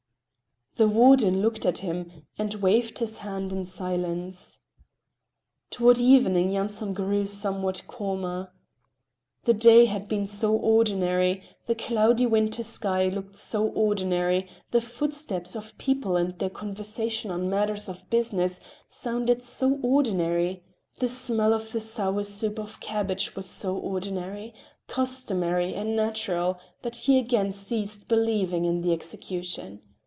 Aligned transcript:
The 0.77 0.87
warden 0.87 1.41
looked 1.41 1.65
at 1.65 1.79
him 1.79 2.23
and 2.39 2.55
waved 2.55 2.99
his 2.99 3.17
hand 3.17 3.51
in 3.53 3.65
silence. 3.65 4.57
Toward 5.69 5.97
evening 5.99 6.49
Yanson 6.49 6.93
grew 6.93 7.25
somewhat 7.27 7.83
calmer. 7.87 8.51
The 9.43 9.53
day 9.53 9.83
had 9.85 10.07
been 10.07 10.25
so 10.25 10.55
ordinary, 10.55 11.43
the 11.67 11.75
cloudy 11.75 12.25
winter 12.25 12.63
sky 12.63 13.09
looked 13.09 13.35
so 13.35 13.67
ordinary, 13.67 14.49
the 14.71 14.79
footsteps 14.81 15.55
of 15.57 15.77
people 15.77 16.15
and 16.15 16.39
their 16.39 16.49
conversation 16.49 17.29
on 17.31 17.49
matters 17.49 17.89
of 17.89 18.09
business 18.09 18.61
sounded 18.87 19.43
so 19.43 19.77
ordinary, 19.83 20.63
the 20.99 21.07
smell 21.09 21.53
of 21.53 21.73
the 21.73 21.81
sour 21.81 22.23
soup 22.23 22.57
of 22.59 22.79
cabbage 22.79 23.35
was 23.35 23.47
so 23.49 23.75
ordinary, 23.77 24.53
customary 24.87 25.75
and 25.75 25.97
natural 25.97 26.57
that 26.81 26.95
he 26.95 27.19
again 27.19 27.51
ceased 27.51 28.07
believing 28.07 28.63
in 28.63 28.81
the 28.81 28.93
execution. 28.93 29.81